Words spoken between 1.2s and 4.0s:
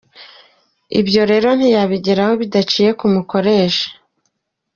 rero ntiyabigeraho bidaciye ku mukoresha.